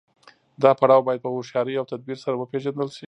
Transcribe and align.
دا 0.63 0.71
پړاو 0.79 1.05
باید 1.07 1.23
په 1.23 1.29
هوښیارۍ 1.35 1.75
او 1.77 1.89
تدبیر 1.93 2.17
سره 2.25 2.35
وپیژندل 2.37 2.89
شي. 2.95 2.99